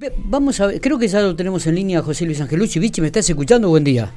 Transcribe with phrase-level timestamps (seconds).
[0.00, 2.78] Vamos a ver, creo que ya lo tenemos en línea José Luis Angelucci.
[2.78, 3.68] Vichy, ¿me estás escuchando?
[3.68, 4.12] Buen día.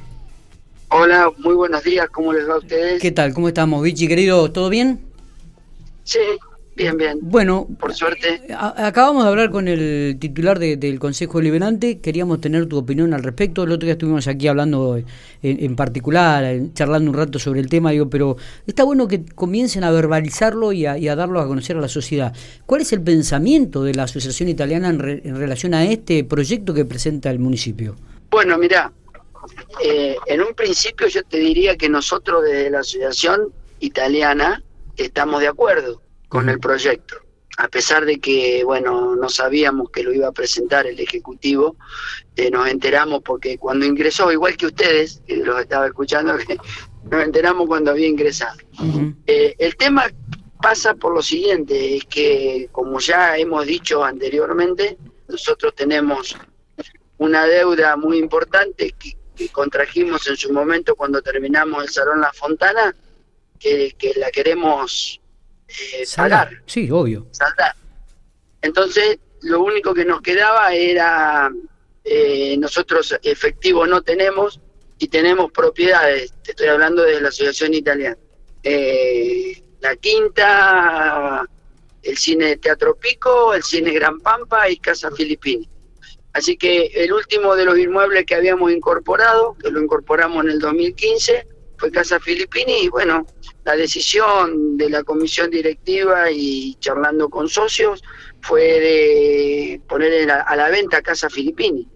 [0.90, 3.02] Hola, muy buenos días, ¿cómo les va a ustedes?
[3.02, 3.34] ¿Qué tal?
[3.34, 4.52] ¿Cómo estamos, Vichy, querido?
[4.52, 5.00] ¿Todo bien?
[6.04, 6.20] Sí,
[6.74, 7.18] Bien, bien.
[7.20, 8.42] Bueno, por suerte.
[8.50, 12.00] acabamos de hablar con el titular del Consejo Deliberante.
[12.00, 13.64] Queríamos tener tu opinión al respecto.
[13.64, 14.98] El otro día estuvimos aquí hablando
[15.42, 17.90] en, particular, charlando un rato sobre el tema.
[17.90, 18.36] Digo, pero
[18.66, 22.34] está bueno que comiencen a verbalizarlo y a, darlo a conocer a la sociedad.
[22.64, 27.30] ¿Cuál es el pensamiento de la Asociación Italiana en, relación a este proyecto que presenta
[27.30, 27.96] el municipio?
[28.30, 28.90] Bueno, mira,
[29.84, 34.62] eh, en un principio yo te diría que nosotros desde la Asociación Italiana
[34.96, 36.00] estamos de acuerdo
[36.32, 37.16] con el proyecto.
[37.58, 41.76] A pesar de que, bueno, no sabíamos que lo iba a presentar el Ejecutivo,
[42.36, 46.32] eh, nos enteramos porque cuando ingresó, igual que ustedes, que los estaba escuchando,
[47.10, 48.56] nos enteramos cuando había ingresado.
[49.26, 50.06] Eh, el tema
[50.62, 54.96] pasa por lo siguiente, es que, como ya hemos dicho anteriormente,
[55.28, 56.34] nosotros tenemos
[57.18, 59.18] una deuda muy importante que,
[59.50, 62.94] contrajimos en su momento cuando terminamos el Salón La Fontana,
[63.58, 65.20] que, que la queremos
[65.80, 66.06] eh,
[66.66, 67.26] Sí, obvio.
[68.60, 71.50] Entonces, lo único que nos quedaba era,
[72.04, 74.60] eh, nosotros efectivo no tenemos
[74.98, 78.16] y tenemos propiedades, te estoy hablando de la Asociación Italiana.
[78.62, 81.44] Eh, la Quinta,
[82.02, 85.68] el Cine Teatro Pico, el Cine Gran Pampa y Casa Filippini.
[86.32, 90.58] Así que el último de los inmuebles que habíamos incorporado, que lo incorporamos en el
[90.60, 91.46] 2015,
[91.82, 93.26] fue Casa Filippini y bueno,
[93.64, 98.04] la decisión de la comisión directiva y charlando con socios
[98.40, 101.88] fue de poner a la venta Casa Filippini.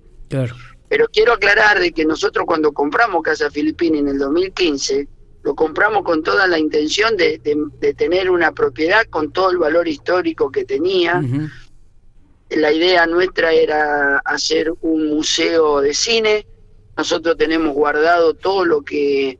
[0.88, 5.06] Pero quiero aclarar de que nosotros cuando compramos Casa Filippini en el 2015,
[5.44, 7.38] lo compramos con toda la intención de,
[7.96, 11.22] tener una propiedad con todo el valor histórico que tenía.
[12.50, 16.44] La idea nuestra era hacer un museo de cine.
[16.96, 19.38] Nosotros tenemos guardado todo lo que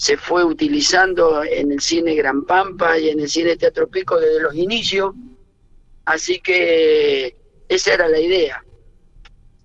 [0.00, 4.40] se fue utilizando en el cine Gran Pampa y en el cine Teatro Pico desde
[4.40, 5.14] los inicios,
[6.06, 7.36] así que
[7.68, 8.64] esa era la idea.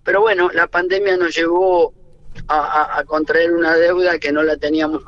[0.03, 1.93] Pero bueno, la pandemia nos llevó
[2.49, 5.03] a, contraer una deuda que no la teníamos,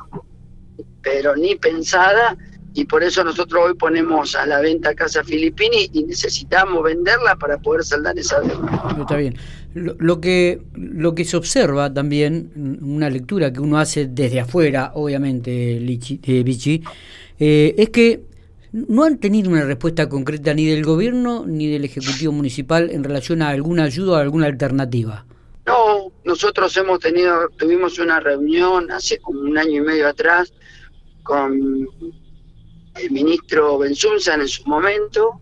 [1.02, 2.34] pero ni pensada,
[2.78, 7.58] y por eso nosotros hoy ponemos a la venta Casa Filipini y necesitamos venderla para
[7.58, 8.94] poder saldar esa deuda.
[9.00, 9.36] Está bien.
[9.74, 15.80] Lo, que, lo que se observa también, una lectura que uno hace desde afuera, obviamente,
[15.80, 16.84] Lichi, eh, Vichy,
[17.40, 18.22] eh, es que
[18.70, 23.42] no han tenido una respuesta concreta ni del gobierno ni del Ejecutivo Municipal en relación
[23.42, 25.26] a alguna ayuda o alguna alternativa.
[25.66, 30.52] No, nosotros hemos tenido, tuvimos una reunión hace como un año y medio atrás
[31.24, 31.88] con
[33.00, 35.40] el ministro Benzunzan en su momento,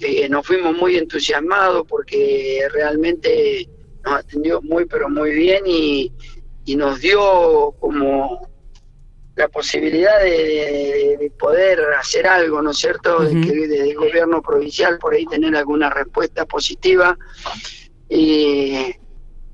[0.00, 3.68] eh, nos fuimos muy entusiasmados porque realmente
[4.04, 6.12] nos atendió muy pero muy bien y,
[6.76, 8.46] nos dio como
[9.34, 13.20] la posibilidad de, poder hacer algo, ¿no es cierto?
[13.20, 17.16] de que desde el gobierno provincial por ahí tener alguna respuesta positiva.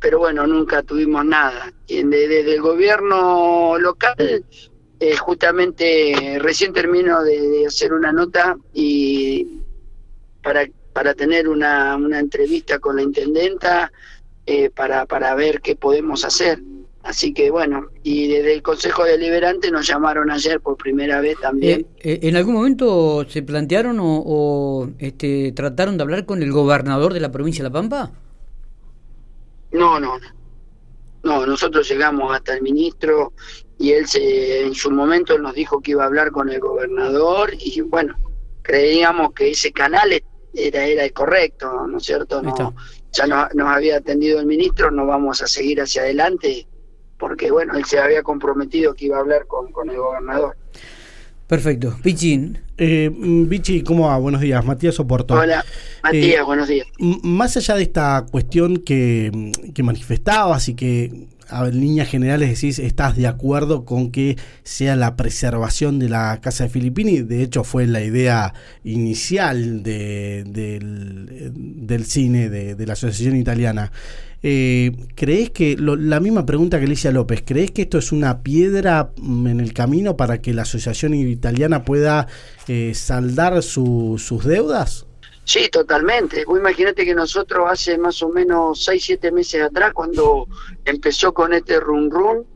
[0.00, 1.72] pero bueno, nunca tuvimos nada.
[1.86, 4.44] Y desde el gobierno local,
[5.12, 9.60] eh, justamente recién termino de hacer una nota y
[10.42, 13.90] para, para tener una, una entrevista con la intendenta
[14.46, 16.60] eh, para, para ver qué podemos hacer.
[17.02, 21.86] Así que bueno, y desde el Consejo Deliberante nos llamaron ayer por primera vez también.
[21.98, 27.12] Eh, eh, ¿En algún momento se plantearon o, este, trataron de hablar con el gobernador
[27.12, 28.12] de la provincia de La Pampa?
[29.72, 30.34] No, no, no.
[31.24, 33.32] No, nosotros llegamos hasta el ministro
[33.78, 37.52] y él se, en su momento nos dijo que iba a hablar con el gobernador
[37.58, 38.16] y bueno,
[38.62, 40.12] creíamos que ese canal
[40.54, 42.42] era, era el correcto, ¿no es cierto?
[42.42, 42.74] No,
[43.12, 46.66] ya nos había atendido el ministro, no vamos a seguir hacia adelante,
[47.18, 50.56] porque bueno, él se había comprometido que iba a hablar con, con el gobernador.
[51.46, 51.94] Perfecto.
[52.02, 52.58] Pichín.
[52.76, 54.16] Eh, Vichy, ¿cómo va?
[54.18, 54.64] Buenos días.
[54.64, 55.34] Matías Soporto.
[55.34, 55.64] Hola,
[56.02, 56.86] Matías, eh, buenos días.
[56.98, 63.16] Más allá de esta cuestión que, que manifestabas y que en líneas generales decís, estás
[63.16, 67.20] de acuerdo con que sea la preservación de la Casa de Filippini.
[67.20, 68.54] De hecho, fue la idea
[68.84, 73.92] inicial de, del, cine de, la Asociación Italiana.
[74.42, 79.10] Eh, ¿Crees que, la misma pregunta que Alicia López, ¿crees que esto es una piedra
[79.16, 82.26] en el camino para que la Asociación Italiana pueda
[82.68, 85.06] eh, saldar sus deudas?
[85.44, 86.44] Sí, totalmente.
[86.44, 90.48] Vos imagínate que nosotros hace más o menos 6, 7 meses atrás, cuando
[90.84, 92.46] empezó con este run run,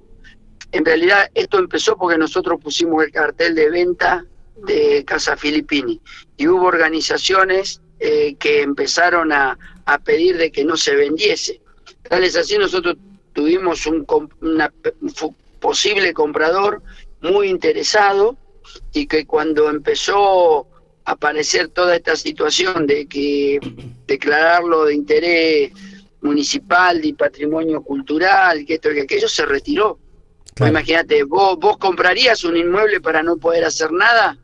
[0.73, 4.25] en realidad esto empezó porque nosotros pusimos el cartel de venta
[4.67, 6.01] de Casa Filippini
[6.37, 11.61] y hubo organizaciones eh, que empezaron a, a pedir de que no se vendiese.
[12.09, 12.97] Tal es así, nosotros
[13.33, 14.07] tuvimos un,
[14.41, 14.73] una,
[15.61, 16.83] posible comprador
[17.21, 18.37] muy interesado
[18.93, 20.67] y que cuando empezó
[21.09, 23.59] aparecer toda esta situación de que
[24.07, 25.73] declararlo de interés
[26.21, 29.99] municipal y patrimonio cultural, que esto y aquello, se retiró.
[30.55, 34.37] Pues imagínate, ¿vos, ¿vos comprarías un inmueble para no poder hacer nada?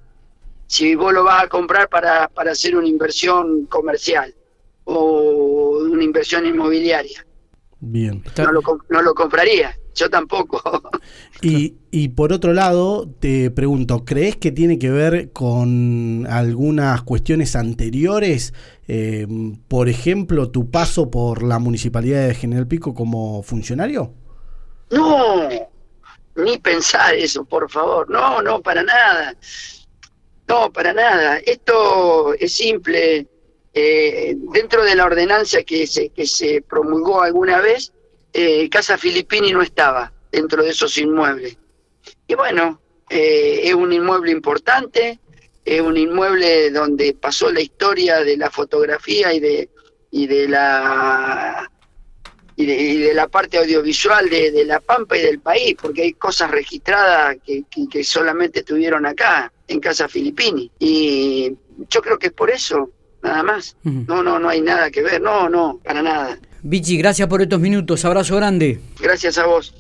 [0.67, 4.35] Si vos lo vas a comprar para, para hacer una inversión comercial
[4.85, 7.27] o una inversión inmobiliaria.
[7.87, 8.25] Bien.
[8.39, 10.61] No lo, no lo compraría, yo tampoco.
[11.43, 17.55] Y, y por otro lado, te pregunto, ¿crees que tiene que ver con algunas cuestiones
[17.55, 18.55] anteriores?
[18.89, 19.27] Eh,
[19.69, 24.15] por ejemplo, tu paso por la municipalidad de General Pico como funcionario?
[24.91, 25.49] No,
[26.37, 28.09] ni pensar eso, por favor.
[28.09, 29.37] No, no, para nada.
[30.49, 31.39] No, para nada.
[31.45, 33.27] Esto es simple.
[33.77, 37.93] Eh, dentro de la ordenanza que se, que se promulgó alguna vez,
[38.33, 41.59] eh, Casa Filippini no estaba dentro de esos inmuebles.
[42.29, 42.81] Y bueno,
[43.11, 45.19] eh, es un inmueble importante,
[45.65, 49.69] es un inmueble donde pasó la historia de la fotografía y de,
[50.11, 51.71] y de la
[52.57, 52.67] y
[53.01, 57.65] de, la parte audiovisual de, La Pampa y del país, porque hay cosas registradas que,
[57.91, 60.71] que solamente estuvieron acá, en Casa Filippini.
[60.79, 61.53] Y
[61.91, 62.91] yo creo que es por eso,
[63.25, 63.77] nada más.
[63.83, 66.39] No, no, no hay nada que ver, no, no, para nada.
[66.63, 68.81] Vichy, gracias por estos minutos, abrazo grande.
[69.01, 69.73] Gracias a vos.